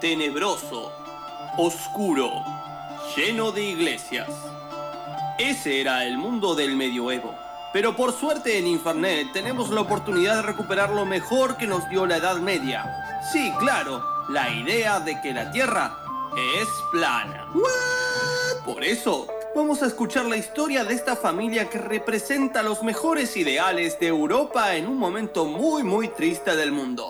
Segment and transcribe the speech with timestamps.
[0.00, 0.92] tenebroso,
[1.56, 2.30] oscuro,
[3.16, 4.28] lleno de iglesias.
[5.38, 7.34] Ese era el mundo del medioevo.
[7.72, 12.06] Pero por suerte en Infernet tenemos la oportunidad de recuperar lo mejor que nos dio
[12.06, 13.20] la Edad Media.
[13.32, 15.96] Sí, claro, la idea de que la Tierra
[16.60, 17.46] es plana.
[18.64, 23.98] Por eso, vamos a escuchar la historia de esta familia que representa los mejores ideales
[23.98, 27.08] de Europa en un momento muy muy triste del mundo.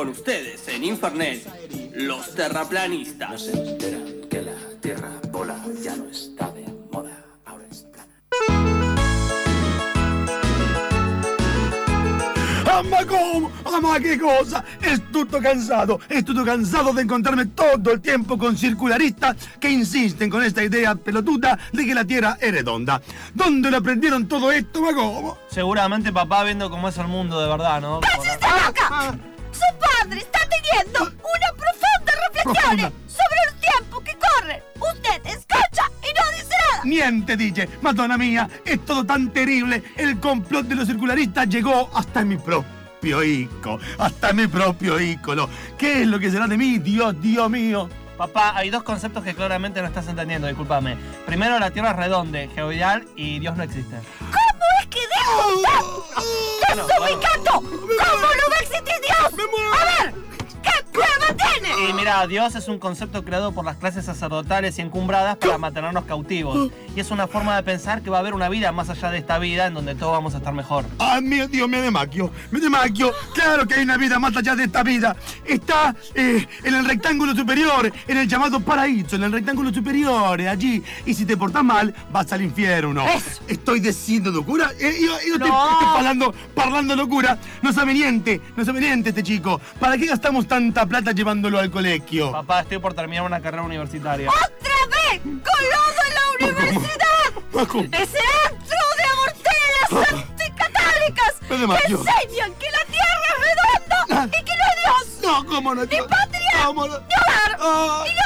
[0.00, 1.46] Con ustedes en Infernet,
[1.92, 3.42] los terraplanistas.
[3.42, 8.08] se enteran que la tierra bola ya no está de moda, ahora es plana.
[12.66, 13.50] Ah, ma come?
[13.66, 14.64] Ah, ma che cosa?
[15.42, 20.64] Cansato, è tutto cansato de encontrarme todo el tiempo con circularistas que insisten con esta
[20.64, 23.02] idea pelotuda de que la Tierra es redonda.
[23.34, 25.32] ¿Dónde lo aprendieron todo esto, ma come?
[25.50, 28.00] Seguramente papá viendo cómo es el mundo de verdad, ¿no?
[28.00, 29.18] ¡Está loca!
[30.00, 32.92] Padre está teniendo una profunda reflexión Profunda.
[33.06, 34.62] sobre el tiempo que corre.
[34.76, 36.84] Usted escucha y no dice nada.
[36.84, 39.82] Niente dice, Madonna mía, es todo tan terrible.
[39.96, 45.48] El complot de los circularistas llegó hasta mi propio hijo, hasta mi propio ícono.
[45.76, 47.88] ¿Qué es lo que será de mí, Dios, Dios mío?
[48.16, 50.96] Papá, hay dos conceptos que claramente no estás entendiendo, discúlpame.
[51.26, 53.96] Primero, la Tierra es redonda, geoidal y Dios no existe.
[54.18, 54.98] ¿Cómo es que
[55.56, 56.76] usted?
[56.76, 57.79] ¡Desubicato!
[62.28, 66.70] Dios es un concepto creado por las clases sacerdotales y encumbradas para mantenernos cautivos.
[66.94, 69.18] Y es una forma de pensar que va a haber una vida más allá de
[69.18, 70.84] esta vida en donde todos vamos a estar mejor.
[70.98, 72.30] ¡Ay, mío Dios, me demaquio!
[72.50, 73.12] ¡Me demaquio!
[73.34, 75.14] ¡Claro que hay una vida más allá de esta vida!
[75.44, 80.82] Está eh, en el rectángulo superior, en el llamado paraíso, en el rectángulo superior, allí.
[81.06, 83.04] Y si te portas mal, vas al infierno.
[83.08, 83.40] Eso.
[83.48, 84.70] Estoy diciendo locura.
[84.78, 87.38] Eh, yo, yo te- estoy parlando, parlando locura.
[87.62, 89.60] No sabe niente, no sabe niente este chico.
[89.78, 91.99] ¿Para qué gastamos tanta plata llevándolo al colegio?
[92.32, 94.28] Papá, estoy por terminar una carrera universitaria.
[94.28, 95.22] ¡Otra vez!
[95.22, 97.32] ¡Con lo de la universidad!
[97.52, 97.80] Paco.
[97.80, 98.18] ¡Ese
[98.48, 104.76] antro de aborteras anticatálicas que enseñan que la Tierra es redonda y que no hay
[104.82, 105.18] Dios!
[105.22, 105.84] No, ¿cómo no?
[105.84, 106.64] ¡Ni patria!
[106.64, 106.98] ¿Cómo no?
[106.98, 107.58] ¡Ni hogar!
[107.60, 108.04] Ah.
[108.06, 108.22] ¡Y no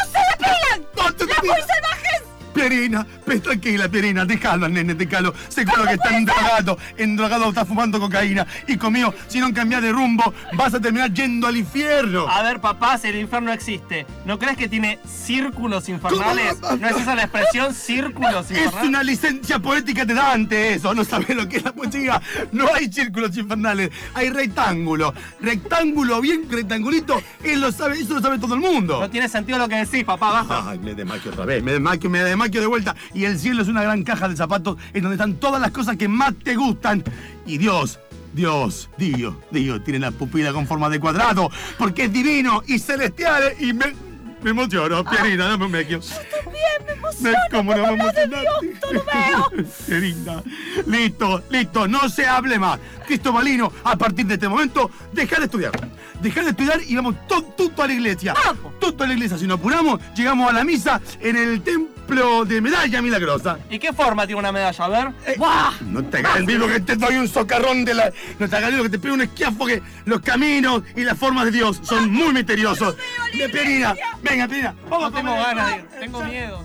[2.68, 5.34] Pierina, pues tranquila, Pierina, déjalo al nene, déjalo.
[5.48, 8.46] Seguro que está endrogado, endrogado, está fumando cocaína.
[8.66, 12.26] Y conmigo, si no cambias de rumbo, vas a terminar yendo al infierno.
[12.28, 16.58] A ver, papá, si el infierno existe, ¿no crees que tiene círculos infernales?
[16.80, 18.88] ¿No es esa la expresión círculos Es infernales?
[18.88, 22.22] una licencia poética de Dante eso, no sabes lo que es la poesía.
[22.52, 25.12] No hay círculos infernales, hay rectángulo.
[25.40, 29.00] Rectángulo bien rectangulito, él lo sabe, eso lo sabe todo el mundo.
[29.00, 30.70] No tiene sentido lo que decís, papá, baja.
[30.70, 32.94] Ay, me desmaquio otra vez, me desmaquio, me desmaquio de vuelta.
[33.12, 35.96] Y el cielo es una gran caja de zapatos en donde están todas las cosas
[35.96, 37.02] que más te gustan.
[37.46, 37.98] Y Dios,
[38.34, 43.54] Dios, Dios, Dios, tiene la pupila con forma de cuadrado, porque es divino y celestial
[43.60, 43.94] y me,
[44.42, 46.00] me emociono, Pierina, dame un vecchio.
[46.00, 49.66] También me emociona ¿Cómo no cuando vamos habla a de Dios, no lo veo.
[49.86, 50.42] Pierina,
[50.86, 52.80] listo, listo, no se hable más.
[53.06, 55.72] Cristobalino, a partir de este momento, dejar de estudiar.
[56.20, 58.34] Dejar de estudiar y vamos todo a la iglesia.
[58.80, 59.38] Todo a la iglesia.
[59.38, 63.58] Si nos apuramos, llegamos a la misa en el templo de Medalla Milagrosa.
[63.70, 64.84] ¿Y qué forma tiene una medalla?
[64.84, 65.08] A ver.
[65.26, 65.72] Eh, ¡Buah!
[65.82, 68.12] No te hagas el vivo que te doy un socarrón de la.
[68.38, 71.18] No te hagas el vivo que te pego un esquiafo que los caminos y las
[71.18, 72.94] formas de Dios son muy misteriosos.
[73.36, 76.64] De Pierina, venga, Pierina, vamos No a tengo ganas de tengo miedo.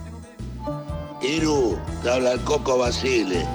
[1.22, 3.46] Iru, te habla el Coco Basile.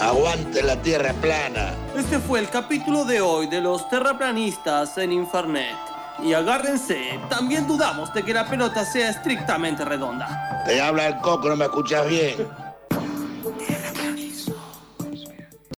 [0.00, 1.74] Aguante la tierra plana.
[1.96, 5.89] Este fue el capítulo de hoy de los terraplanistas en Infernet.
[6.22, 10.62] Y agárrense, también dudamos de que la pelota sea estrictamente redonda.
[10.66, 12.69] Te habla el Coco, no me escuchas bien.